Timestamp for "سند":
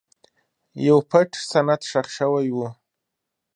1.49-1.81